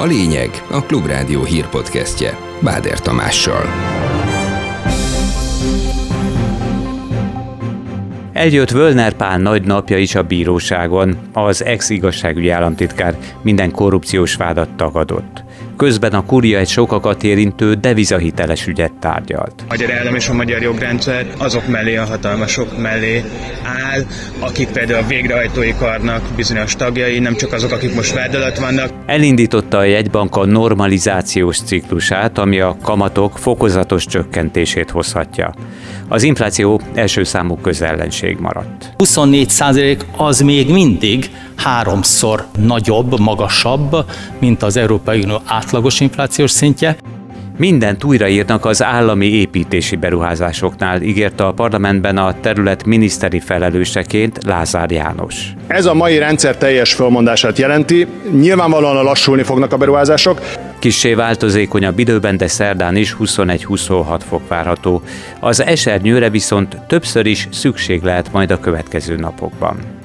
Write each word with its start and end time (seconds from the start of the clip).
A 0.00 0.04
lényeg 0.04 0.50
a 0.70 0.82
Klubrádió 0.82 1.44
hírpodcastje 1.44 2.38
Báder 2.62 3.00
Tamással. 3.00 3.64
Eljött 8.32 8.70
Völner 8.70 9.12
Pál 9.12 9.38
nagy 9.38 9.62
napja 9.62 9.98
is 9.98 10.14
a 10.14 10.22
bíróságon. 10.22 11.16
Az 11.32 11.64
ex-igazságügyi 11.64 12.48
államtitkár 12.48 13.18
minden 13.42 13.70
korrupciós 13.70 14.34
vádat 14.34 14.70
tagadott. 14.76 15.44
Közben 15.80 16.12
a 16.12 16.24
kuria 16.24 16.58
egy 16.58 16.68
sokakat 16.68 17.22
érintő 17.22 17.74
devizahiteles 17.74 18.66
ügyet 18.66 18.92
tárgyalt. 18.92 19.52
A 19.60 19.64
magyar 19.68 19.92
állam 19.92 20.14
és 20.14 20.28
a 20.28 20.32
magyar 20.32 20.62
jogrendszer 20.62 21.26
azok 21.38 21.68
mellé, 21.68 21.96
a 21.96 22.04
hatalmasok 22.04 22.78
mellé 22.78 23.24
áll, 23.62 24.04
akik 24.38 24.68
például 24.68 25.04
a 25.04 25.06
végrehajtói 25.06 25.74
karnak 25.74 26.22
bizonyos 26.36 26.76
tagjai, 26.76 27.18
nem 27.18 27.36
csak 27.36 27.52
azok, 27.52 27.72
akik 27.72 27.94
most 27.94 28.14
vád 28.14 28.34
alatt 28.34 28.58
vannak. 28.58 28.90
Elindította 29.06 29.78
a 29.78 29.84
jegybank 29.84 30.36
a 30.36 30.46
normalizációs 30.46 31.60
ciklusát, 31.60 32.38
ami 32.38 32.60
a 32.60 32.76
kamatok 32.82 33.38
fokozatos 33.38 34.06
csökkentését 34.06 34.90
hozhatja. 34.90 35.54
Az 36.08 36.22
infláció 36.22 36.80
első 36.94 37.24
számú 37.24 37.56
közellenség 37.56 38.36
maradt. 38.40 38.92
24 38.96 39.48
százalék 39.48 40.04
az 40.16 40.40
még 40.40 40.70
mindig 40.72 41.30
háromszor 41.62 42.46
nagyobb, 42.58 43.18
magasabb, 43.18 44.04
mint 44.38 44.62
az 44.62 44.76
Európai 44.76 45.22
Unió 45.22 45.40
átlagos 45.46 46.00
inflációs 46.00 46.50
szintje. 46.50 46.96
Mindent 47.56 48.04
újraírnak 48.04 48.64
az 48.64 48.82
állami 48.82 49.26
építési 49.26 49.96
beruházásoknál, 49.96 51.02
ígérte 51.02 51.46
a 51.46 51.52
parlamentben 51.52 52.16
a 52.16 52.34
terület 52.40 52.84
miniszteri 52.84 53.40
felelőseként 53.40 54.44
Lázár 54.44 54.90
János. 54.90 55.52
Ez 55.66 55.86
a 55.86 55.94
mai 55.94 56.18
rendszer 56.18 56.56
teljes 56.56 56.92
fölmondását 56.92 57.58
jelenti. 57.58 58.06
Nyilvánvalóan 58.32 59.04
lassulni 59.04 59.42
fognak 59.42 59.72
a 59.72 59.76
beruházások. 59.76 60.40
Kissé 60.78 61.14
változékonyabb 61.14 61.98
időben, 61.98 62.36
de 62.36 62.46
szerdán 62.46 62.96
is 62.96 63.16
21-26 63.20 64.20
fok 64.28 64.48
várható. 64.48 65.02
Az 65.40 65.62
esernyőre 65.62 66.30
viszont 66.30 66.76
többször 66.86 67.26
is 67.26 67.48
szükség 67.52 68.02
lehet 68.02 68.32
majd 68.32 68.50
a 68.50 68.60
következő 68.60 69.16
napokban. 69.16 69.99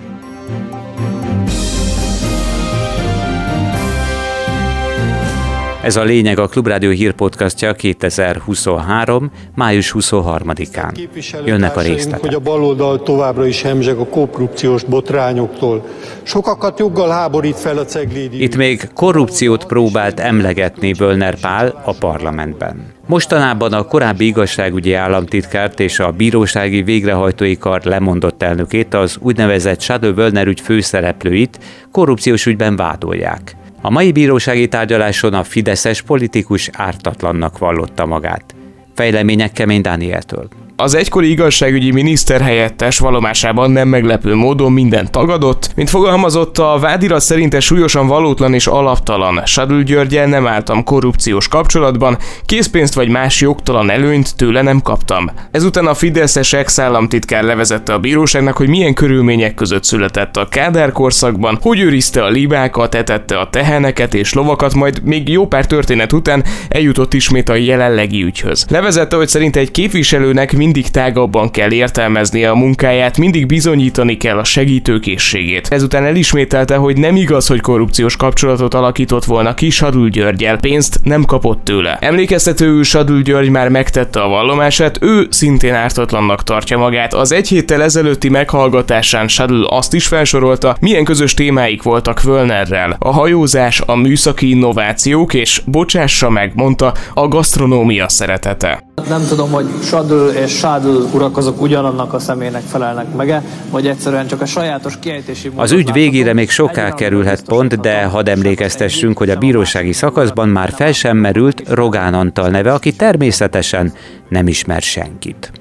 Ez 5.86 5.96
a 5.96 6.04
lényeg 6.04 6.40
a 6.40 6.48
Klubrádió 6.48 6.90
hírpodcastja 6.90 7.74
2023. 7.74 9.32
május 9.56 9.96
23-án. 10.00 11.08
Jönnek 11.46 11.78
a 11.78 11.82
részletek. 11.82 12.20
hogy 12.20 12.34
a 12.34 12.40
baloldal 12.40 13.04
továbbra 13.04 13.48
is 13.48 13.62
hemzseg 13.62 13.98
a 13.98 14.06
korrupciós 14.06 14.84
botrányoktól. 14.84 15.86
Sokakat 16.24 16.80
joggal 16.80 17.10
háborít 17.10 17.60
fel 17.60 17.78
a 17.78 17.86
ceglédi. 17.86 18.44
Itt 18.44 18.56
még 18.56 18.90
korrupciót 18.94 19.66
próbált 19.66 20.20
emlegetni 20.20 20.94
Bölner 20.94 21.40
Pál 21.40 21.82
a 21.86 21.94
parlamentben. 21.94 22.94
Mostanában 23.06 23.74
a 23.74 23.84
korábbi 23.84 24.26
igazságügyi 24.26 24.94
államtitkárt 24.94 25.80
és 25.80 26.00
a 26.00 26.12
bírósági 26.12 26.82
végrehajtói 26.82 27.58
kar 27.58 27.82
lemondott 27.84 28.44
elnökét, 28.44 28.94
az 28.94 29.18
úgynevezett 29.22 29.82
Shadow 29.82 30.12
Wölner 30.12 30.48
ügy 30.48 30.62
főszereplőit 30.62 31.60
korrupciós 31.92 32.46
ügyben 32.46 32.76
vádolják. 32.76 33.56
A 33.86 33.90
mai 33.90 34.12
bírósági 34.12 34.68
tárgyaláson 34.68 35.34
a 35.34 35.44
fideszes 35.44 36.02
politikus 36.02 36.70
ártatlannak 36.74 37.58
vallotta 37.58 38.06
magát. 38.06 38.56
Fejlemények 38.96 39.52
Kemény 39.52 39.82
Dánieltől. 39.82 40.48
Az 40.78 40.96
egykori 40.96 41.30
igazságügyi 41.30 41.92
miniszter 41.92 42.42
helyettes 42.42 43.00
valomásában 43.00 43.72
nem 43.72 43.88
meglepő 43.88 44.34
módon 44.34 44.72
minden 44.72 45.12
tagadott, 45.12 45.72
mint 45.76 45.90
fogalmazott 45.90 46.58
a 46.58 46.78
vádirat 46.80 47.22
szerinte 47.22 47.60
súlyosan 47.60 48.08
valótlan 48.08 48.54
és 48.54 48.68
alaptalan. 48.68 49.42
Sadül 49.46 49.84
Györgyel 49.84 50.28
nem 50.28 50.48
álltam 50.48 50.84
korrupciós 50.84 51.48
kapcsolatban, 51.48 52.18
készpénzt 52.46 52.94
vagy 52.94 53.10
más 53.10 53.42
jogtalan 53.42 53.90
előnyt 53.90 54.36
tőle 54.36 54.62
nem 54.62 54.82
kaptam. 54.82 55.32
Ezután 55.52 55.86
a 55.88 55.94
Fideszes 55.94 56.54
ex-államtitkár 56.54 57.44
levezette 57.44 57.94
a 57.94 58.00
bíróságnak, 58.00 58.58
hogy 58.58 58.68
milyen 58.68 58.94
körülmények 58.94 59.54
között 59.54 59.84
született 59.84 60.38
a 60.38 60.48
Kádár 60.50 60.92
korszakban, 60.92 61.58
hogy 61.62 61.80
őrizte 61.80 62.24
a 62.24 62.30
libákat, 62.30 62.96
etette 62.96 63.38
a 63.40 63.50
teheneket 63.50 64.14
és 64.14 64.34
lovakat, 64.34 64.74
majd 64.74 65.04
még 65.04 65.30
jó 65.30 65.48
pár 65.48 65.66
történet 65.66 66.14
után 66.14 66.44
eljutott 66.70 67.14
ismét 67.14 67.50
a 67.50 67.56
jelenlegi 67.56 68.24
ügyhöz. 68.24 68.66
Levezette, 68.70 69.16
hogy 69.16 69.28
szerint 69.28 69.56
egy 69.56 69.72
képviselőnek 69.72 70.54
mindig 70.66 70.90
tágabban 70.90 71.52
kell 71.52 71.72
értelmeznie 71.72 72.50
a 72.50 72.56
munkáját, 72.56 73.18
mindig 73.18 73.46
bizonyítani 73.46 74.18
kell 74.18 74.38
a 74.38 74.44
segítőkészségét. 74.44 75.68
Ezután 75.68 76.06
elismételte, 76.06 76.76
hogy 76.76 76.98
nem 76.98 77.16
igaz, 77.16 77.48
hogy 77.48 77.60
korrupciós 77.60 78.16
kapcsolatot 78.16 78.74
alakított 78.74 79.26
volna 79.26 79.54
ki 79.54 79.70
Sadul 79.70 80.10
Györgyel, 80.10 80.58
pénzt 80.58 81.00
nem 81.04 81.24
kapott 81.24 81.64
tőle. 81.64 81.98
Emlékeztetőül 82.02 82.84
Sadul 82.84 83.22
György 83.22 83.50
már 83.50 83.70
megtette 83.70 84.22
a 84.22 84.28
vallomását, 84.28 84.98
ő 85.02 85.28
szintén 85.30 85.74
ártatlannak 85.74 86.44
tartja 86.44 86.78
magát. 86.78 87.14
Az 87.14 87.32
egy 87.32 87.48
héttel 87.48 87.84
ezelőtti 87.84 88.30
meghallgatásán 88.30 89.28
Sadul 89.28 89.66
azt 89.66 89.94
is 89.94 90.08
felsorolta, 90.08 90.78
milyen 90.80 91.04
közös 91.04 91.34
témáik 91.34 91.84
voltak 91.84 92.22
Völnerrel. 92.22 92.96
A 93.00 93.12
hajózás, 93.12 93.82
a 93.86 93.96
műszaki 93.96 94.50
innovációk 94.50 95.34
és 95.34 95.62
bocsássa 95.66 96.30
meg, 96.30 96.52
mondta, 96.56 96.94
a 97.14 97.28
gasztronómia 97.28 98.10
szeretete. 98.10 98.85
Nem 99.10 99.26
tudom, 99.28 99.52
hogy 99.52 99.66
Sadl 99.84 100.28
és 100.28 100.52
Sadl 100.52 101.16
urak 101.16 101.38
azok 101.38 101.62
ugyanannak 101.62 102.14
a 102.14 102.20
személynek 102.20 102.62
felelnek 102.62 103.16
meg 103.16 103.42
vagy 103.70 103.88
egyszerűen 103.88 104.28
csak 104.28 104.42
a 104.42 104.46
sajátos 104.46 105.00
kiejtési 105.00 105.52
Az 105.56 105.72
ügy 105.72 105.92
végére 105.92 106.34
még 106.34 106.50
soká 106.50 106.94
kerülhet 106.94 107.44
pont, 107.44 107.80
de 107.80 108.04
hadd 108.04 108.30
emlékeztessünk, 108.30 109.18
hogy 109.18 109.30
a 109.30 109.38
bírósági 109.38 109.94
szakaszban 109.94 110.50
már 110.50 110.72
fel 110.76 110.92
sem 110.92 111.18
merült 111.18 111.64
Rogán 111.70 112.14
Antal 112.14 112.50
neve, 112.50 112.74
aki 112.74 112.94
természetesen 112.94 113.94
nem 114.30 114.48
ismer 114.48 114.82
senkit. 114.82 115.52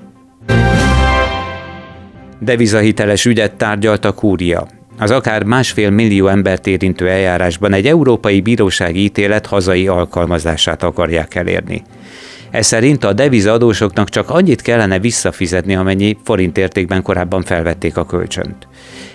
Devizahiteles 2.40 3.24
ügyet 3.24 3.52
tárgyalt 3.54 4.04
a 4.04 4.12
kúria. 4.12 4.66
Az 4.98 5.10
akár 5.10 5.42
másfél 5.42 5.90
millió 5.90 6.26
embert 6.26 6.66
érintő 6.66 7.08
eljárásban 7.08 7.72
egy 7.72 7.86
európai 7.86 8.40
bírósági 8.40 9.02
ítélet 9.02 9.46
hazai 9.46 9.88
alkalmazását 9.88 10.82
akarják 10.82 11.34
elérni. 11.34 11.82
Ez 12.54 12.66
szerint 12.66 13.04
a 13.04 13.12
devizadósoknak 13.12 14.08
csak 14.08 14.30
annyit 14.30 14.62
kellene 14.62 14.98
visszafizetni, 14.98 15.76
amennyi 15.76 16.16
forint 16.24 16.58
értékben 16.58 17.02
korábban 17.02 17.42
felvették 17.42 17.96
a 17.96 18.06
kölcsönt. 18.06 18.68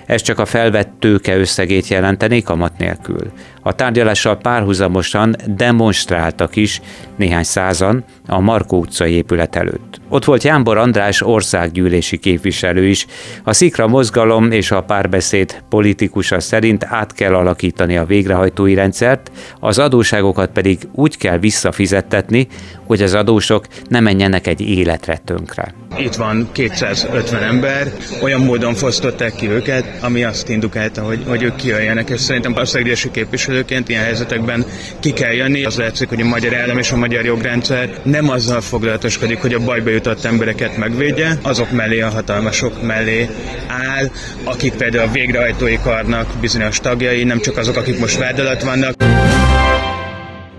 Ez 0.05 0.21
csak 0.21 0.39
a 0.39 0.45
felvett 0.45 0.91
tőke 0.99 1.37
összegét 1.37 1.87
jelenteni 1.87 2.41
kamat 2.41 2.77
nélkül. 2.77 3.31
A 3.69 3.73
tárgyalással 3.73 4.37
párhuzamosan 4.37 5.35
demonstráltak 5.47 6.55
is 6.55 6.81
néhány 7.15 7.43
százan 7.43 8.03
a 8.27 8.39
Markó 8.39 8.79
utcai 8.79 9.13
épület 9.13 9.55
előtt. 9.55 10.01
Ott 10.09 10.25
volt 10.25 10.43
Jánbor 10.43 10.77
András 10.77 11.21
országgyűlési 11.21 12.17
képviselő 12.17 12.85
is. 12.87 13.05
A 13.43 13.53
Szikra 13.53 13.87
mozgalom 13.87 14.51
és 14.51 14.71
a 14.71 14.83
párbeszéd 14.83 15.63
politikusa 15.69 16.39
szerint 16.39 16.83
át 16.83 17.13
kell 17.13 17.33
alakítani 17.33 17.97
a 17.97 18.05
végrehajtói 18.05 18.73
rendszert, 18.73 19.31
az 19.59 19.79
adóságokat 19.79 20.49
pedig 20.51 20.79
úgy 20.91 21.17
kell 21.17 21.37
visszafizettetni, 21.37 22.47
hogy 22.85 23.01
az 23.01 23.13
adósok 23.13 23.65
ne 23.87 23.99
menjenek 23.99 24.47
egy 24.47 24.61
életre 24.61 25.17
tönkre. 25.25 25.73
Itt 25.97 26.15
van 26.15 26.49
250 26.51 27.43
ember, 27.43 27.91
olyan 28.21 28.41
módon 28.41 28.73
fosztották 28.73 29.35
ki 29.35 29.49
őket, 29.49 30.03
ami 30.03 30.23
azt 30.23 30.49
indukálta, 30.49 31.01
hogy, 31.01 31.23
hogy 31.27 31.43
ők 31.43 31.55
kijöjjenek, 31.55 32.09
és 32.09 32.19
szerintem 32.19 32.55
országgyűlési 32.55 33.11
képviselőként 33.59 33.89
ilyen 33.89 34.03
helyzetekben 34.03 34.65
ki 34.99 35.11
kell 35.11 35.31
jönni. 35.31 35.63
Az 35.63 35.77
látszik, 35.77 36.09
hogy 36.09 36.21
a 36.21 36.25
magyar 36.25 36.55
állam 36.55 36.77
és 36.77 36.91
a 36.91 36.95
magyar 36.95 37.25
jogrendszer 37.25 37.89
nem 38.03 38.29
azzal 38.29 38.61
foglalatoskodik, 38.61 39.41
hogy 39.41 39.53
a 39.53 39.59
bajba 39.59 39.89
jutott 39.89 40.23
embereket 40.23 40.77
megvédje, 40.77 41.37
azok 41.41 41.71
mellé, 41.71 42.01
a 42.01 42.09
hatalmasok 42.09 42.81
mellé 42.81 43.29
áll, 43.67 44.09
akik 44.43 44.73
például 44.73 45.07
a 45.07 45.11
végrehajtói 45.11 45.77
karnak 45.83 46.27
bizonyos 46.41 46.79
tagjai, 46.79 47.23
nem 47.23 47.39
csak 47.39 47.57
azok, 47.57 47.75
akik 47.75 47.99
most 47.99 48.17
vád 48.17 48.39
alatt 48.39 48.61
vannak. 48.61 48.93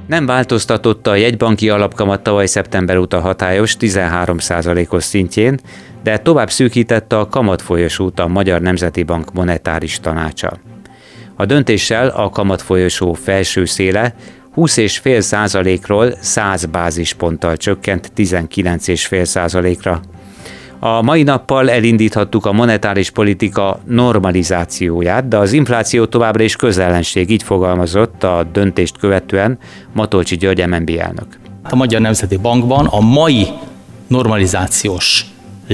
Nem 0.06 0.26
változtatotta 0.26 1.10
a 1.10 1.14
jegybanki 1.14 1.68
alapkamat 1.68 2.22
tavaly 2.22 2.46
szeptember 2.46 2.96
óta 2.96 3.20
hatályos 3.20 3.76
13%-os 3.80 5.04
szintjén, 5.04 5.60
de 6.02 6.18
tovább 6.18 6.50
szűkítette 6.50 7.18
a 7.18 7.28
kamatfolyosót 7.28 8.20
a 8.20 8.26
Magyar 8.26 8.60
Nemzeti 8.60 9.02
Bank 9.02 9.32
monetáris 9.32 10.00
tanácsa. 10.00 10.69
A 11.40 11.46
döntéssel 11.46 12.08
a 12.08 12.30
kamatfolyosó 12.30 13.12
felső 13.12 13.64
széle 13.64 14.14
20,5 14.56 15.20
százalékról 15.20 16.14
100 16.20 16.64
bázisponttal 16.64 17.56
csökkent 17.56 18.12
19,5 18.16 19.24
százalékra. 19.24 20.00
A 20.78 21.02
mai 21.02 21.22
nappal 21.22 21.70
elindíthattuk 21.70 22.46
a 22.46 22.52
monetáris 22.52 23.10
politika 23.10 23.80
normalizációját, 23.86 25.28
de 25.28 25.36
az 25.36 25.52
infláció 25.52 26.04
továbbra 26.04 26.42
is 26.42 26.56
közellenség, 26.56 27.30
így 27.30 27.42
fogalmazott 27.42 28.24
a 28.24 28.46
döntést 28.52 28.98
követően 28.98 29.58
Matolcsi 29.92 30.36
György 30.36 30.66
MNB 30.66 30.90
elnök. 30.98 31.26
A 31.62 31.76
Magyar 31.76 32.00
Nemzeti 32.00 32.36
Bankban 32.36 32.86
a 32.86 33.00
mai 33.00 33.46
normalizációs 34.06 35.24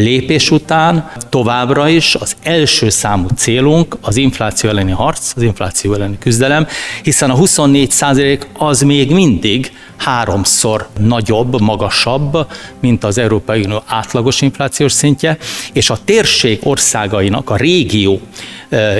lépés 0.00 0.50
után 0.50 1.10
továbbra 1.28 1.88
is 1.88 2.14
az 2.14 2.36
első 2.42 2.88
számú 2.88 3.28
célunk 3.36 3.96
az 4.00 4.16
infláció 4.16 4.70
elleni 4.70 4.90
harc, 4.90 5.32
az 5.36 5.42
infláció 5.42 5.94
elleni 5.94 6.18
küzdelem, 6.18 6.66
hiszen 7.02 7.30
a 7.30 7.34
24 7.34 7.90
százalék 7.90 8.46
az 8.58 8.80
még 8.80 9.12
mindig 9.12 9.72
háromszor 9.96 10.88
nagyobb, 10.98 11.60
magasabb, 11.60 12.46
mint 12.80 13.04
az 13.04 13.18
Európai 13.18 13.64
Unió 13.64 13.82
átlagos 13.86 14.40
inflációs 14.40 14.92
szintje, 14.92 15.38
és 15.72 15.90
a 15.90 15.98
térség 16.04 16.58
országainak 16.62 17.50
a 17.50 17.56
régió 17.56 18.20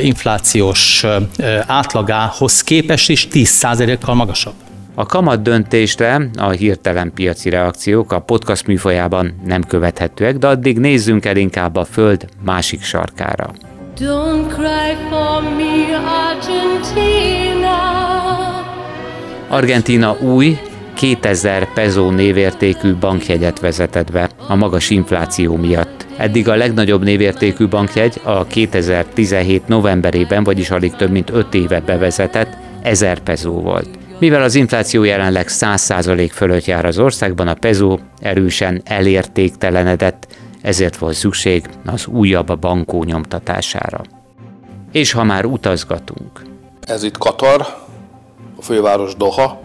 inflációs 0.02 1.04
átlagához 1.66 2.62
képest 2.62 3.10
is 3.10 3.28
10%-kal 3.32 4.14
magasabb. 4.14 4.65
A 4.98 5.06
kamat 5.06 5.42
döntésre 5.42 6.28
a 6.38 6.50
hirtelen 6.50 7.12
piaci 7.14 7.50
reakciók 7.50 8.12
a 8.12 8.20
podcast 8.20 8.66
műfajában 8.66 9.34
nem 9.44 9.62
követhetőek, 9.62 10.36
de 10.36 10.46
addig 10.46 10.78
nézzünk 10.78 11.24
el 11.24 11.36
inkább 11.36 11.76
a 11.76 11.84
föld 11.84 12.26
másik 12.44 12.82
sarkára. 12.82 13.50
Don't 13.98 14.46
cry 14.48 14.96
for 15.10 15.42
me, 15.42 15.96
Argentina. 16.28 17.76
Argentina 19.48 20.16
új, 20.20 20.58
2000 20.94 21.72
pezó 21.72 22.10
névértékű 22.10 22.94
bankjegyet 22.94 23.60
vezetett 23.60 24.12
be 24.12 24.28
a 24.48 24.54
magas 24.54 24.90
infláció 24.90 25.56
miatt. 25.56 26.06
Eddig 26.16 26.48
a 26.48 26.56
legnagyobb 26.56 27.04
névértékű 27.04 27.68
bankjegy 27.68 28.20
a 28.22 28.46
2017 28.46 29.68
novemberében, 29.68 30.44
vagyis 30.44 30.70
alig 30.70 30.92
több 30.92 31.10
mint 31.10 31.30
5 31.30 31.54
éve 31.54 31.80
bevezetett 31.80 32.56
1000 32.82 33.18
pezó 33.18 33.60
volt. 33.60 33.88
Mivel 34.18 34.42
az 34.42 34.54
infláció 34.54 35.02
jelenleg 35.04 35.46
100% 35.48 36.30
fölött 36.32 36.64
jár 36.64 36.84
az 36.84 36.98
országban, 36.98 37.48
a 37.48 37.54
pezó 37.54 37.98
erősen 38.20 38.82
elértéktelenedett, 38.84 40.26
ezért 40.62 40.96
volt 40.96 41.14
szükség 41.14 41.68
az 41.86 42.06
újabb 42.06 42.58
bankó 42.58 43.04
nyomtatására. 43.04 44.00
És 44.92 45.12
ha 45.12 45.24
már 45.24 45.44
utazgatunk. 45.44 46.42
Ez 46.80 47.02
itt 47.02 47.18
Katar, 47.18 47.60
a 48.58 48.62
főváros 48.62 49.14
Doha, 49.14 49.60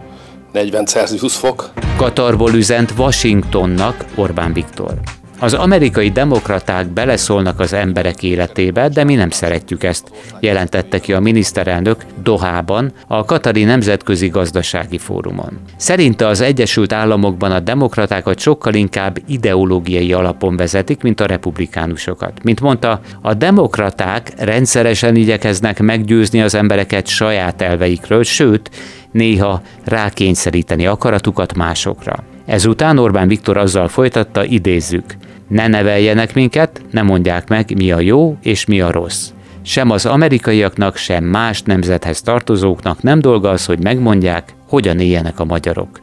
40 0.52 0.86
Celsius 0.86 1.36
fok. 1.36 1.72
Katarból 1.96 2.54
üzent 2.54 2.94
Washingtonnak 2.96 4.04
Orbán 4.14 4.52
Viktor. 4.52 4.94
Az 5.42 5.54
amerikai 5.54 6.10
demokraták 6.10 6.86
beleszólnak 6.86 7.60
az 7.60 7.72
emberek 7.72 8.22
életébe, 8.22 8.88
de 8.88 9.04
mi 9.04 9.14
nem 9.14 9.30
szeretjük 9.30 9.82
ezt, 9.82 10.10
jelentette 10.40 10.98
ki 10.98 11.12
a 11.12 11.20
miniszterelnök 11.20 12.04
Dohában, 12.22 12.92
a 13.06 13.24
Katari 13.24 13.64
Nemzetközi 13.64 14.28
Gazdasági 14.28 14.98
Fórumon. 14.98 15.58
Szerinte 15.76 16.26
az 16.26 16.40
Egyesült 16.40 16.92
Államokban 16.92 17.52
a 17.52 17.60
demokratákat 17.60 18.38
sokkal 18.38 18.74
inkább 18.74 19.18
ideológiai 19.26 20.12
alapon 20.12 20.56
vezetik, 20.56 21.02
mint 21.02 21.20
a 21.20 21.26
republikánusokat. 21.26 22.42
Mint 22.42 22.60
mondta, 22.60 23.00
a 23.20 23.34
demokraták 23.34 24.32
rendszeresen 24.36 25.16
igyekeznek 25.16 25.80
meggyőzni 25.80 26.42
az 26.42 26.54
embereket 26.54 27.06
saját 27.06 27.62
elveikről, 27.62 28.22
sőt, 28.22 28.70
néha 29.10 29.62
rákényszeríteni 29.84 30.86
akaratukat 30.86 31.54
másokra. 31.54 32.24
Ezután 32.46 32.98
Orbán 32.98 33.28
Viktor 33.28 33.56
azzal 33.56 33.88
folytatta, 33.88 34.44
idézzük, 34.44 35.04
ne 35.52 35.66
neveljenek 35.66 36.34
minket, 36.34 36.82
ne 36.90 37.02
mondják 37.02 37.48
meg, 37.48 37.76
mi 37.76 37.92
a 37.92 38.00
jó 38.00 38.36
és 38.42 38.64
mi 38.64 38.80
a 38.80 38.90
rossz. 38.90 39.30
Sem 39.62 39.90
az 39.90 40.06
amerikaiaknak, 40.06 40.96
sem 40.96 41.24
más 41.24 41.62
nemzethez 41.62 42.20
tartozóknak 42.20 43.02
nem 43.02 43.20
dolga 43.20 43.50
az, 43.50 43.66
hogy 43.66 43.82
megmondják, 43.82 44.54
hogyan 44.68 45.00
éljenek 45.00 45.40
a 45.40 45.44
magyarok, 45.44 46.00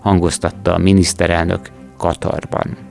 hangoztatta 0.00 0.74
a 0.74 0.78
miniszterelnök 0.78 1.60
Katarban. 1.96 2.89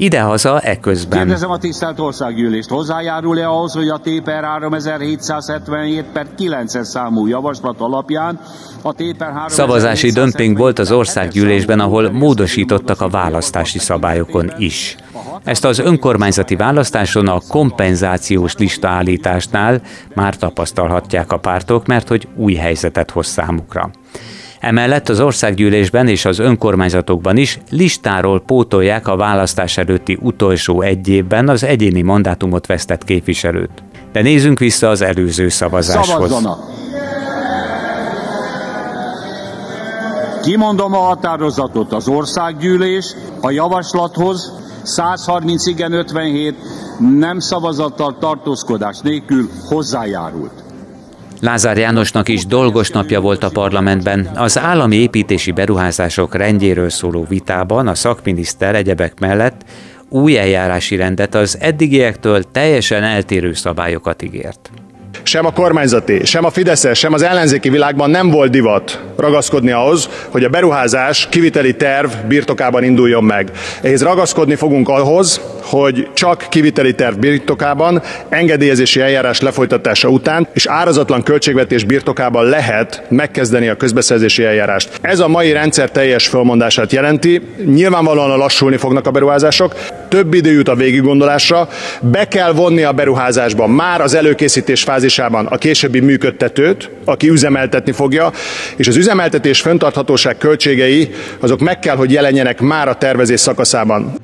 Idehaza 0.00 0.60
eközben. 0.60 1.18
Kérdezem 1.18 1.50
a 1.50 1.58
tisztelt 1.58 2.00
országgyűlést, 2.00 2.68
hozzájárul-e 2.68 3.48
ahhoz, 3.48 3.72
hogy 3.72 3.88
a 3.88 3.98
TPR 3.98 4.44
3777 4.44 6.04
per 6.12 6.26
9 6.36 6.86
számú 6.86 7.26
javaslat 7.26 7.80
alapján 7.80 8.40
a 8.82 8.92
TPR 8.92 9.32
Szavazási 9.46 10.10
dömping 10.10 10.56
volt 10.56 10.78
az 10.78 10.92
országgyűlésben, 10.92 11.80
ahol 11.80 12.10
módosítottak 12.10 13.00
a 13.00 13.08
választási 13.08 13.78
szabályokon 13.78 14.52
is. 14.58 14.96
Ezt 15.44 15.64
az 15.64 15.78
önkormányzati 15.78 16.56
választáson 16.56 17.28
a 17.28 17.40
kompenzációs 17.48 18.54
listaállításnál 18.56 19.82
már 20.14 20.36
tapasztalhatják 20.36 21.32
a 21.32 21.38
pártok, 21.38 21.86
mert 21.86 22.08
hogy 22.08 22.28
új 22.36 22.54
helyzetet 22.54 23.10
hoz 23.10 23.26
számukra. 23.26 23.90
Emellett 24.60 25.08
az 25.08 25.20
országgyűlésben 25.20 26.08
és 26.08 26.24
az 26.24 26.38
önkormányzatokban 26.38 27.36
is 27.36 27.58
listáról 27.70 28.40
pótolják 28.40 29.08
a 29.08 29.16
választás 29.16 29.76
előtti 29.76 30.18
utolsó 30.20 30.82
egy 30.82 31.08
évben 31.08 31.48
az 31.48 31.64
egyéni 31.64 32.02
mandátumot 32.02 32.66
vesztett 32.66 33.04
képviselőt. 33.04 33.82
De 34.12 34.22
nézzünk 34.22 34.58
vissza 34.58 34.88
az 34.88 35.02
előző 35.02 35.48
szavazáshoz. 35.48 36.06
Szavazzanak! 36.06 36.58
Kimondom 40.42 40.94
a 40.94 40.98
határozatot 40.98 41.92
az 41.92 42.08
országgyűlés 42.08 43.14
a 43.40 43.50
javaslathoz 43.50 44.52
130 44.82 45.66
igen 45.66 45.92
57 45.92 46.54
nem 47.18 47.38
szavazattal 47.38 48.16
tartózkodás 48.18 48.98
nélkül 48.98 49.48
hozzájárult. 49.68 50.59
Lázár 51.40 51.78
Jánosnak 51.78 52.28
is 52.28 52.46
dolgos 52.46 52.90
napja 52.90 53.20
volt 53.20 53.42
a 53.42 53.50
parlamentben. 53.50 54.30
Az 54.34 54.58
állami 54.58 54.96
építési 54.96 55.50
beruházások 55.50 56.34
rendjéről 56.34 56.90
szóló 56.90 57.26
vitában 57.28 57.88
a 57.88 57.94
szakminiszter 57.94 58.74
egyebek 58.74 59.20
mellett 59.20 59.64
új 60.08 60.38
eljárási 60.38 60.96
rendet 60.96 61.34
az 61.34 61.58
eddigiektől 61.60 62.50
teljesen 62.50 63.02
eltérő 63.02 63.52
szabályokat 63.52 64.22
ígért 64.22 64.70
sem 65.22 65.46
a 65.46 65.52
kormányzati, 65.52 66.24
sem 66.24 66.44
a 66.44 66.50
Fideszes, 66.50 66.98
sem 66.98 67.12
az 67.12 67.22
ellenzéki 67.22 67.68
világban 67.68 68.10
nem 68.10 68.30
volt 68.30 68.50
divat 68.50 69.00
ragaszkodni 69.16 69.70
ahhoz, 69.70 70.08
hogy 70.28 70.44
a 70.44 70.48
beruházás 70.48 71.28
kiviteli 71.30 71.76
terv 71.76 72.10
birtokában 72.28 72.84
induljon 72.84 73.24
meg. 73.24 73.50
Ehhez 73.82 74.02
ragaszkodni 74.02 74.54
fogunk 74.54 74.88
ahhoz, 74.88 75.40
hogy 75.62 76.08
csak 76.14 76.46
kiviteli 76.48 76.94
terv 76.94 77.18
birtokában, 77.18 78.02
engedélyezési 78.28 79.00
eljárás 79.00 79.40
lefolytatása 79.40 80.08
után 80.08 80.48
és 80.52 80.66
árazatlan 80.66 81.22
költségvetés 81.22 81.84
birtokában 81.84 82.44
lehet 82.44 83.02
megkezdeni 83.08 83.68
a 83.68 83.76
közbeszerzési 83.76 84.44
eljárást. 84.44 84.90
Ez 85.00 85.20
a 85.20 85.28
mai 85.28 85.52
rendszer 85.52 85.90
teljes 85.90 86.26
fölmondását 86.26 86.92
jelenti. 86.92 87.42
Nyilvánvalóan 87.64 88.38
lassulni 88.38 88.76
fognak 88.76 89.06
a 89.06 89.10
beruházások, 89.10 89.74
több 90.08 90.34
idő 90.34 90.52
jut 90.52 90.68
a 90.68 90.74
végiggondolásra, 90.74 91.68
be 92.00 92.28
kell 92.28 92.52
vonni 92.52 92.82
a 92.82 92.92
beruházásba 92.92 93.66
már 93.66 94.00
az 94.00 94.14
előkészítés 94.14 94.82
fázisában 94.82 94.99
a 95.46 95.58
későbbi 95.58 96.00
működtetőt, 96.00 96.90
aki 97.04 97.28
üzemeltetni 97.28 97.92
fogja, 97.92 98.32
és 98.76 98.88
az 98.88 98.96
üzemeltetés 98.96 99.60
föntarthatóság 99.60 100.38
költségei 100.38 101.10
azok 101.38 101.60
meg 101.60 101.78
kell, 101.78 101.96
hogy 101.96 102.12
jelenjenek 102.12 102.60
már 102.60 102.88
a 102.88 102.94
tervezés 102.94 103.40
szakaszában. 103.40 104.14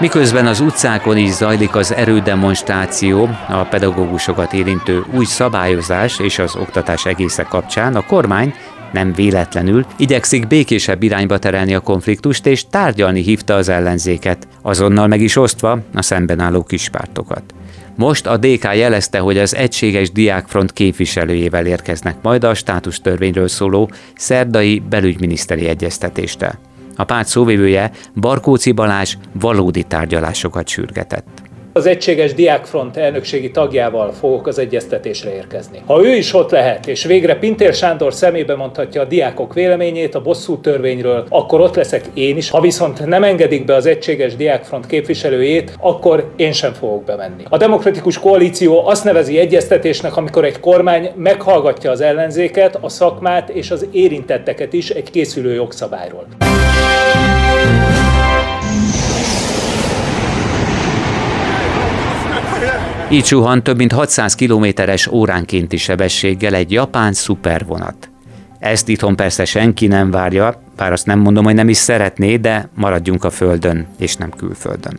Miközben 0.00 0.46
az 0.46 0.60
utcákon 0.60 1.16
is 1.16 1.30
zajlik 1.30 1.74
az 1.74 1.94
erődemonstráció, 1.94 3.28
a 3.48 3.64
pedagógusokat 3.64 4.52
érintő 4.52 5.04
új 5.14 5.24
szabályozás 5.24 6.18
és 6.18 6.38
az 6.38 6.56
oktatás 6.56 7.06
egésze 7.06 7.42
kapcsán, 7.42 7.96
a 7.96 8.06
kormány 8.06 8.54
nem 8.92 9.12
véletlenül 9.12 9.86
igyekszik 9.96 10.46
békésebb 10.46 11.02
irányba 11.02 11.38
terelni 11.38 11.74
a 11.74 11.80
konfliktust, 11.80 12.46
és 12.46 12.66
tárgyalni 12.70 13.22
hívta 13.22 13.54
az 13.54 13.68
ellenzéket, 13.68 14.48
azonnal 14.62 15.06
meg 15.06 15.20
is 15.20 15.36
osztva 15.36 15.78
a 15.94 16.02
szemben 16.02 16.40
álló 16.40 16.62
kispártokat. 16.62 17.42
Most 17.96 18.26
a 18.26 18.36
DK 18.36 18.64
jelezte, 18.74 19.18
hogy 19.18 19.38
az 19.38 19.54
Egységes 19.54 20.10
Diákfront 20.10 20.72
képviselőjével 20.72 21.66
érkeznek 21.66 22.16
majd 22.22 22.44
a 22.44 22.54
státusztörvényről 22.54 23.48
szóló 23.48 23.90
szerdai 24.16 24.82
belügyminiszteri 24.88 25.66
egyeztetésre. 25.66 26.58
A 26.96 27.04
párt 27.04 27.28
szóvivője 27.28 27.90
Barkóci 28.14 28.72
Balázs 28.72 29.16
valódi 29.32 29.82
tárgyalásokat 29.82 30.68
sürgetett 30.68 31.39
az 31.72 31.86
Egységes 31.86 32.34
Diákfront 32.34 32.96
elnökségi 32.96 33.50
tagjával 33.50 34.12
fogok 34.12 34.46
az 34.46 34.58
egyeztetésre 34.58 35.34
érkezni. 35.34 35.82
Ha 35.86 36.04
ő 36.04 36.14
is 36.14 36.34
ott 36.34 36.50
lehet, 36.50 36.86
és 36.86 37.04
végre 37.04 37.38
Pintér 37.38 37.74
Sándor 37.74 38.14
szemébe 38.14 38.54
mondhatja 38.54 39.00
a 39.00 39.04
diákok 39.04 39.54
véleményét 39.54 40.14
a 40.14 40.22
bosszú 40.22 40.58
törvényről, 40.58 41.26
akkor 41.28 41.60
ott 41.60 41.74
leszek 41.74 42.04
én 42.14 42.36
is. 42.36 42.50
Ha 42.50 42.60
viszont 42.60 43.06
nem 43.06 43.24
engedik 43.24 43.64
be 43.64 43.74
az 43.74 43.86
Egységes 43.86 44.36
Diákfront 44.36 44.86
képviselőjét, 44.86 45.76
akkor 45.80 46.32
én 46.36 46.52
sem 46.52 46.72
fogok 46.72 47.04
bemenni. 47.04 47.44
A 47.48 47.56
demokratikus 47.56 48.18
koalíció 48.18 48.86
azt 48.86 49.04
nevezi 49.04 49.38
egyeztetésnek, 49.38 50.16
amikor 50.16 50.44
egy 50.44 50.60
kormány 50.60 51.10
meghallgatja 51.16 51.90
az 51.90 52.00
ellenzéket, 52.00 52.78
a 52.80 52.88
szakmát 52.88 53.48
és 53.48 53.70
az 53.70 53.86
érintetteket 53.92 54.72
is 54.72 54.90
egy 54.90 55.10
készülő 55.10 55.54
jogszabályról. 55.54 56.26
Így 63.12 63.24
suhan 63.24 63.62
több 63.62 63.76
mint 63.76 63.92
600 63.92 64.34
kilométeres 64.34 65.06
óránkénti 65.06 65.76
sebességgel 65.76 66.54
egy 66.54 66.72
japán 66.72 67.12
szupervonat. 67.12 68.10
Ezt 68.58 68.88
itthon 68.88 69.16
persze 69.16 69.44
senki 69.44 69.86
nem 69.86 70.10
várja, 70.10 70.62
bár 70.76 70.92
azt 70.92 71.06
nem 71.06 71.18
mondom, 71.18 71.44
hogy 71.44 71.54
nem 71.54 71.68
is 71.68 71.76
szeretné, 71.76 72.36
de 72.36 72.68
maradjunk 72.74 73.24
a 73.24 73.30
földön, 73.30 73.86
és 73.98 74.16
nem 74.16 74.30
külföldön. 74.30 74.98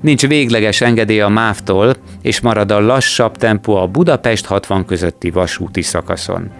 Nincs 0.00 0.26
végleges 0.26 0.80
engedély 0.80 1.20
a 1.20 1.28
MÁV-tól, 1.28 1.96
és 2.22 2.40
marad 2.40 2.70
a 2.70 2.80
lassabb 2.80 3.36
tempó 3.36 3.76
a 3.76 3.86
Budapest 3.86 4.46
60 4.46 4.84
közötti 4.84 5.30
vasúti 5.30 5.82
szakaszon. 5.82 6.50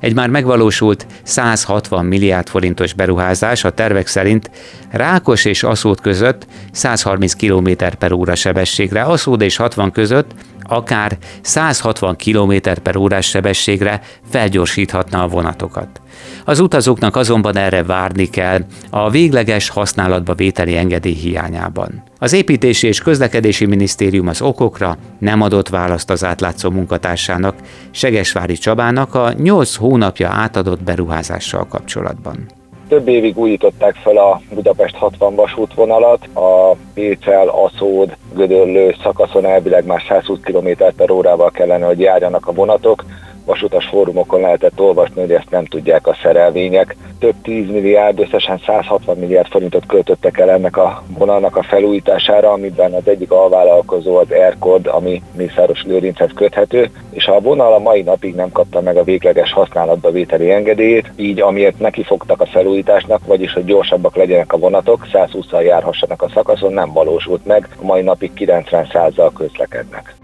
Egy 0.00 0.14
már 0.14 0.28
megvalósult 0.28 1.06
160 1.22 2.04
milliárd 2.04 2.48
forintos 2.48 2.92
beruházás 2.92 3.64
a 3.64 3.70
tervek 3.70 4.06
szerint 4.06 4.50
Rákos 4.90 5.44
és 5.44 5.62
Aszód 5.62 6.00
között 6.00 6.46
130 6.72 7.34
km 7.34 7.70
per 7.98 8.12
óra 8.12 8.34
sebességre, 8.34 9.02
Aszód 9.02 9.40
és 9.40 9.56
60 9.56 9.92
között 9.92 10.30
akár 10.68 11.18
160 11.40 12.16
km 12.16 12.54
per 12.82 12.96
órás 12.96 13.26
sebességre 13.28 14.00
felgyorsíthatna 14.30 15.22
a 15.22 15.28
vonatokat. 15.28 16.00
Az 16.44 16.60
utazóknak 16.60 17.16
azonban 17.16 17.56
erre 17.56 17.82
várni 17.82 18.26
kell 18.26 18.64
a 18.90 19.10
végleges 19.10 19.68
használatba 19.68 20.34
vételi 20.34 20.76
engedély 20.76 21.12
hiányában. 21.12 22.02
Az 22.18 22.32
építési 22.32 22.86
és 22.86 23.00
közlekedési 23.00 23.66
minisztérium 23.66 24.28
az 24.28 24.42
okokra 24.42 24.96
nem 25.18 25.40
adott 25.40 25.68
választ 25.68 26.10
az 26.10 26.24
átlátszó 26.24 26.70
munkatársának, 26.70 27.54
Segesvári 27.90 28.54
Csabának 28.54 29.14
a 29.14 29.32
8 29.32 29.76
hónapja 29.76 30.28
átadott 30.28 30.82
beruházással 30.82 31.66
kapcsolatban. 31.66 32.57
Több 32.88 33.08
évig 33.08 33.38
újították 33.38 33.94
fel 33.94 34.16
a 34.16 34.40
Budapest 34.54 34.94
60 34.94 35.34
vasútvonalat, 35.34 36.28
a 36.32 36.76
Pécel, 36.94 37.48
Aszód, 37.48 38.16
Gödöllő 38.34 38.94
szakaszon 39.02 39.44
elvileg 39.44 39.86
már 39.86 40.02
120 40.08 40.38
km 40.42 40.68
per 40.96 41.10
órával 41.10 41.50
kellene, 41.50 41.86
hogy 41.86 42.00
járjanak 42.00 42.46
a 42.46 42.52
vonatok, 42.52 43.04
vasutas 43.48 43.86
fórumokon 43.86 44.40
lehetett 44.40 44.80
olvasni, 44.80 45.20
hogy 45.20 45.32
ezt 45.32 45.50
nem 45.50 45.64
tudják 45.64 46.06
a 46.06 46.16
szerelvények. 46.22 46.96
Több 47.18 47.34
10 47.42 47.66
milliárd, 47.70 48.20
összesen 48.20 48.60
160 48.66 49.16
milliárd 49.16 49.48
forintot 49.48 49.86
költöttek 49.86 50.38
el 50.38 50.50
ennek 50.50 50.76
a 50.76 51.02
vonalnak 51.18 51.56
a 51.56 51.62
felújítására, 51.62 52.50
amiben 52.52 52.92
az 52.92 53.08
egyik 53.08 53.30
alvállalkozó 53.30 54.16
az 54.16 54.30
Aircod, 54.30 54.86
ami 54.86 55.22
Mészáros 55.36 55.82
Lőrinchez 55.84 56.30
köthető, 56.34 56.90
és 57.10 57.26
a 57.26 57.40
vonal 57.40 57.72
a 57.72 57.78
mai 57.78 58.02
napig 58.02 58.34
nem 58.34 58.52
kapta 58.52 58.80
meg 58.80 58.96
a 58.96 59.04
végleges 59.04 59.52
használatba 59.52 60.10
vételi 60.10 60.50
engedélyét, 60.50 61.12
így 61.16 61.40
amiért 61.40 61.78
neki 61.78 62.02
fogtak 62.02 62.40
a 62.40 62.46
felújításnak, 62.46 63.26
vagyis 63.26 63.52
hogy 63.52 63.64
gyorsabbak 63.64 64.16
legyenek 64.16 64.52
a 64.52 64.58
vonatok, 64.58 65.06
120-al 65.12 65.64
járhassanak 65.64 66.22
a 66.22 66.30
szakaszon, 66.34 66.72
nem 66.72 66.92
valósult 66.92 67.46
meg, 67.46 67.68
a 67.80 67.84
mai 67.84 68.02
napig 68.02 68.30
90%-zal 68.36 69.32
közlekednek. 69.32 70.14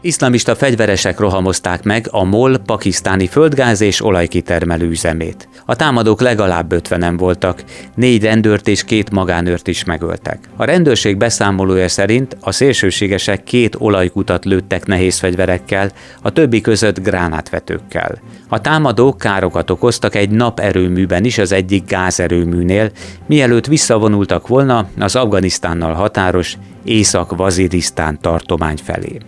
Iszlamista 0.00 0.54
fegyveresek 0.54 1.18
rohamozták 1.18 1.82
meg 1.82 2.08
a 2.10 2.24
MOL 2.24 2.58
pakisztáni 2.58 3.26
földgáz 3.26 3.80
és 3.80 4.04
olajkitermelő 4.04 4.88
üzemét. 4.88 5.48
A 5.66 5.76
támadók 5.76 6.20
legalább 6.20 6.72
ötvenen 6.72 7.16
voltak, 7.16 7.64
négy 7.94 8.22
rendőrt 8.22 8.68
és 8.68 8.84
két 8.84 9.10
magánőrt 9.10 9.68
is 9.68 9.84
megöltek. 9.84 10.38
A 10.56 10.64
rendőrség 10.64 11.16
beszámolója 11.16 11.88
szerint 11.88 12.36
a 12.40 12.52
szélsőségesek 12.52 13.44
két 13.44 13.76
olajkutat 13.78 14.44
lőttek 14.44 14.86
nehéz 14.86 15.18
fegyverekkel, 15.18 15.90
a 16.22 16.32
többi 16.32 16.60
között 16.60 17.00
gránátvetőkkel. 17.00 18.18
A 18.48 18.60
támadók 18.60 19.18
károkat 19.18 19.70
okoztak 19.70 20.14
egy 20.14 20.30
naperőműben 20.30 21.24
is 21.24 21.38
az 21.38 21.52
egyik 21.52 21.84
gázerőműnél, 21.84 22.90
mielőtt 23.26 23.66
visszavonultak 23.66 24.46
volna 24.46 24.88
az 24.98 25.16
Afganisztánnal 25.16 25.92
határos 25.92 26.56
Észak-Vazidisztán 26.84 28.18
tartomány 28.20 28.78
felé. 28.84 29.18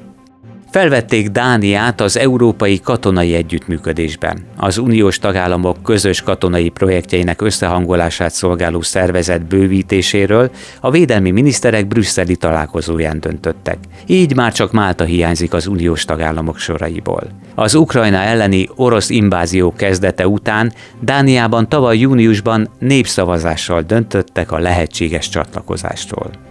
Felvették 0.70 1.28
Dániát 1.28 2.00
az 2.00 2.18
európai 2.18 2.80
katonai 2.80 3.34
együttműködésben. 3.34 4.38
Az 4.56 4.78
uniós 4.78 5.18
tagállamok 5.18 5.82
közös 5.82 6.22
katonai 6.22 6.68
projektjeinek 6.68 7.42
összehangolását 7.42 8.32
szolgáló 8.32 8.80
szervezet 8.80 9.46
bővítéséről 9.46 10.50
a 10.80 10.90
védelmi 10.90 11.30
miniszterek 11.30 11.86
brüsszeli 11.86 12.36
találkozóján 12.36 13.20
döntöttek. 13.20 13.78
Így 14.06 14.34
már 14.34 14.52
csak 14.52 14.72
Málta 14.72 15.04
hiányzik 15.04 15.52
az 15.52 15.66
uniós 15.66 16.04
tagállamok 16.04 16.58
soraiból. 16.58 17.22
Az 17.54 17.74
Ukrajna 17.74 18.18
elleni 18.18 18.68
orosz 18.76 19.10
invázió 19.10 19.72
kezdete 19.72 20.26
után 20.26 20.72
Dániában 21.00 21.68
tavaly 21.68 21.98
júniusban 21.98 22.70
népszavazással 22.78 23.82
döntöttek 23.82 24.52
a 24.52 24.58
lehetséges 24.58 25.28
csatlakozástól. 25.28 26.49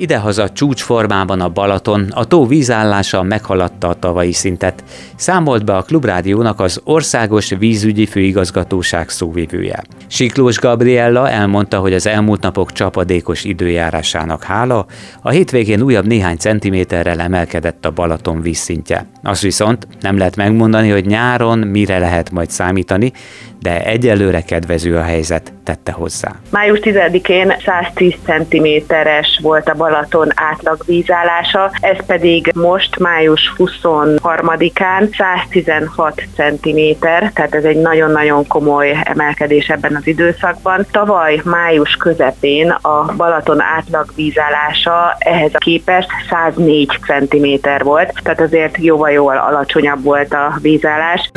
Idehaza 0.00 0.48
csúcsformában 0.48 1.40
a 1.40 1.48
Balaton, 1.48 2.06
a 2.10 2.24
tó 2.24 2.46
vízállása 2.46 3.22
meghaladta 3.22 3.88
a 3.88 3.94
tavalyi 3.94 4.32
szintet, 4.32 4.84
számolt 5.16 5.64
be 5.64 5.76
a 5.76 5.82
Klubrádiónak 5.82 6.60
az 6.60 6.80
Országos 6.84 7.48
Vízügyi 7.58 8.06
Főigazgatóság 8.06 9.08
szóvivője. 9.08 9.82
Siklós 10.06 10.58
Gabriella 10.58 11.30
elmondta, 11.30 11.78
hogy 11.78 11.92
az 11.92 12.06
elmúlt 12.06 12.42
napok 12.42 12.72
csapadékos 12.72 13.44
időjárásának 13.44 14.42
hála, 14.42 14.86
a 15.22 15.30
hétvégén 15.30 15.82
újabb 15.82 16.06
néhány 16.06 16.36
centiméterrel 16.36 17.20
emelkedett 17.20 17.84
a 17.84 17.90
Balaton 17.90 18.40
vízszintje. 18.40 19.06
Azt 19.22 19.42
viszont 19.42 19.88
nem 20.00 20.18
lehet 20.18 20.36
megmondani, 20.36 20.90
hogy 20.90 21.06
nyáron 21.06 21.58
mire 21.58 21.98
lehet 21.98 22.30
majd 22.30 22.50
számítani, 22.50 23.12
de 23.60 23.84
egyelőre 23.84 24.40
kedvező 24.40 24.96
a 24.96 25.02
helyzet, 25.02 25.52
tette 25.64 25.92
hozzá. 25.92 26.32
Május 26.50 26.78
10-én 26.82 27.54
110 27.64 28.14
cm-es 28.24 29.40
volt 29.42 29.68
a 29.68 29.74
Balaton 29.74 30.28
átlagvízállása, 30.34 31.70
ez 31.80 32.06
pedig 32.06 32.50
most 32.54 32.98
május 32.98 33.52
23-án 33.56 35.16
116 35.16 36.22
cm, 36.36 36.80
tehát 37.00 37.54
ez 37.54 37.64
egy 37.64 37.76
nagyon-nagyon 37.76 38.46
komoly 38.46 38.96
emelkedés 39.02 39.68
ebben 39.68 39.96
az 39.96 40.06
időszakban. 40.06 40.86
Tavaly 40.90 41.40
május 41.44 41.96
közepén 41.96 42.70
a 42.70 43.12
Balaton 43.16 43.60
átlagvízállása 43.60 45.16
ehhez 45.18 45.50
a 45.54 45.58
képest 45.58 46.08
104 46.30 46.98
cm 47.06 47.68
volt, 47.84 48.12
tehát 48.22 48.40
azért 48.40 48.76
jóval-jóval 48.76 49.36
alacsonyabb 49.38 50.02
volt 50.02 50.32
a 50.32 50.58
vízállás. 50.60 51.30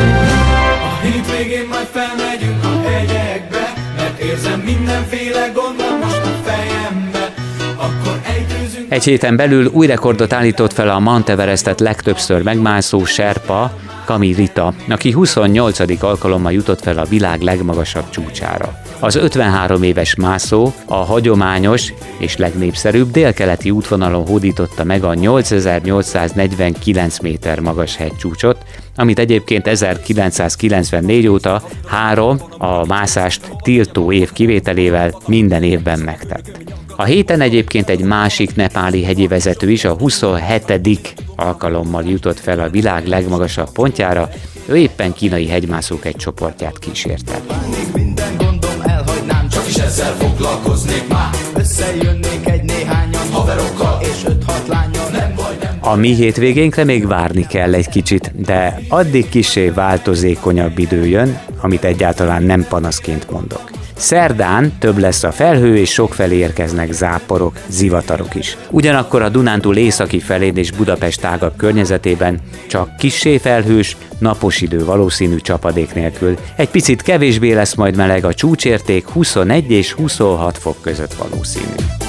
A 0.89 1.01
hétvégén 1.03 1.67
majd 1.67 1.87
felmegyünk 1.91 2.63
a 2.63 2.89
hegyekbe, 2.89 3.73
mert 3.95 4.19
érzem 4.19 4.59
mindenféle 4.59 5.51
gondom 5.53 5.99
most 5.99 6.21
a 6.23 6.49
fejembe. 6.49 7.33
Akkor 7.75 8.19
egy 8.91 9.03
héten 9.03 9.35
belül 9.35 9.65
új 9.65 9.87
rekordot 9.87 10.33
állított 10.33 10.73
fel 10.73 10.89
a 10.89 10.99
Mount 10.99 11.29
Everestet 11.29 11.79
legtöbbször 11.79 12.43
megmászó 12.43 13.05
Serpa, 13.05 13.71
Kami 14.05 14.33
Rita, 14.33 14.73
aki 14.89 15.11
28. 15.11 16.03
alkalommal 16.03 16.51
jutott 16.51 16.81
fel 16.81 16.97
a 16.97 17.05
világ 17.05 17.41
legmagasabb 17.41 18.09
csúcsára. 18.09 18.80
Az 19.03 19.15
53 19.15 19.83
éves 19.83 20.15
mászó 20.15 20.73
a 20.85 20.95
hagyományos 20.95 21.93
és 22.17 22.37
legnépszerűbb 22.37 23.11
délkeleti 23.11 23.71
útvonalon 23.71 24.27
hódította 24.27 24.83
meg 24.83 25.03
a 25.03 25.13
8849 25.13 27.19
méter 27.19 27.59
magas 27.59 27.95
hegycsúcsot, 27.95 28.57
amit 28.95 29.19
egyébként 29.19 29.67
1994 29.67 31.27
óta 31.27 31.63
három 31.87 32.41
a 32.57 32.85
mászást 32.85 33.51
tiltó 33.63 34.11
év 34.11 34.31
kivételével 34.31 35.21
minden 35.27 35.63
évben 35.63 35.99
megtett. 35.99 36.59
A 36.95 37.03
héten 37.03 37.41
egyébként 37.41 37.89
egy 37.89 38.01
másik 38.01 38.55
nepáli 38.55 39.03
hegyi 39.03 39.27
vezető 39.27 39.71
is 39.71 39.85
a 39.85 39.93
27. 39.93 41.13
alkalommal 41.35 42.03
jutott 42.03 42.39
fel 42.39 42.59
a 42.59 42.69
világ 42.69 43.07
legmagasabb 43.07 43.71
pontjára, 43.71 44.29
ő 44.65 44.77
éppen 44.77 45.13
kínai 45.13 45.47
hegymászók 45.47 46.05
egy 46.05 46.15
csoportját 46.15 46.79
kísérte. 46.79 47.41
Ezzel 50.01 50.15
foglalkoznék 50.15 51.07
már. 51.07 51.29
Összejönnék 51.55 52.49
egy 52.49 52.63
néhányan 52.63 53.31
haverokkal 53.31 53.99
és 54.01 54.23
öt-hat 54.25 54.67
lányjal, 54.67 55.09
nem 55.09 55.33
baj, 55.35 55.57
nem 55.61 55.77
A 55.79 55.95
mi 55.95 56.13
hétvégénkre 56.13 56.83
még 56.83 57.07
várni 57.07 57.47
kell 57.47 57.73
egy 57.73 57.89
kicsit, 57.89 58.31
de 58.45 58.79
addig 58.87 59.29
kisé 59.29 59.69
változékonyabb 59.69 60.77
idő 60.77 61.05
jön, 61.05 61.39
amit 61.61 61.83
egyáltalán 61.83 62.43
nem 62.43 62.65
panaszként 62.69 63.31
mondok. 63.31 63.69
Szerdán 64.01 64.71
több 64.79 64.97
lesz 64.97 65.23
a 65.23 65.31
felhő, 65.31 65.77
és 65.77 65.91
sokfelé 65.91 66.35
érkeznek 66.35 66.91
záporok, 66.91 67.57
zivatarok 67.67 68.35
is. 68.35 68.57
Ugyanakkor 68.69 69.21
a 69.21 69.29
Dunántúl 69.29 69.77
északi 69.77 70.19
felén 70.19 70.55
és 70.55 70.71
Budapest 70.71 71.21
tágabb 71.21 71.55
környezetében 71.57 72.39
csak 72.67 72.95
kissé 72.97 73.37
felhős, 73.37 73.97
napos 74.19 74.61
idő 74.61 74.85
valószínű 74.85 75.35
csapadék 75.35 75.93
nélkül. 75.93 76.37
Egy 76.55 76.69
picit 76.69 77.01
kevésbé 77.01 77.53
lesz 77.53 77.75
majd 77.75 77.95
meleg, 77.95 78.25
a 78.25 78.33
csúcsérték 78.33 79.07
21 79.07 79.71
és 79.71 79.91
26 79.91 80.57
fok 80.57 80.77
között 80.81 81.13
valószínű. 81.13 82.00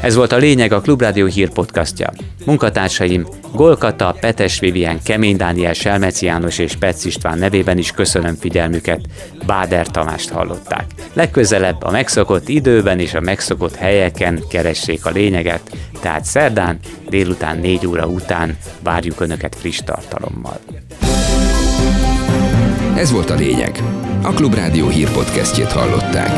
Ez 0.00 0.14
volt 0.14 0.32
a 0.32 0.36
lényeg 0.36 0.72
a 0.72 0.80
Klubrádió 0.80 1.26
hírpodcastja. 1.26 2.12
Munkatársaim 2.44 3.26
Golkata, 3.54 4.16
Petes 4.20 4.60
Vivien, 4.60 5.02
Kemény 5.02 5.36
Dániel, 5.36 5.72
Selmeci 5.72 6.26
János 6.26 6.58
és 6.58 6.76
Pec 6.76 7.04
István 7.04 7.38
nevében 7.38 7.78
is 7.78 7.90
köszönöm 7.90 8.34
figyelmüket. 8.34 9.00
Báder 9.46 9.86
Tamást 9.86 10.30
hallották. 10.30 10.84
Legközelebb 11.12 11.82
a 11.82 11.90
megszokott 11.90 12.48
időben 12.48 12.98
és 12.98 13.14
a 13.14 13.20
megszokott 13.20 13.74
helyeken 13.74 14.42
keressék 14.48 15.06
a 15.06 15.10
lényeget, 15.10 15.70
tehát 16.00 16.24
szerdán 16.24 16.78
délután 17.08 17.58
4 17.58 17.86
óra 17.86 18.06
után 18.06 18.56
várjuk 18.82 19.20
Önöket 19.20 19.56
friss 19.56 19.78
tartalommal. 19.84 20.60
Ez 22.96 23.10
volt 23.10 23.30
a 23.30 23.34
lényeg. 23.34 23.82
A 24.22 24.32
Klubrádió 24.32 24.88
hírpodcastjét 24.88 25.72
hallották. 25.72 26.30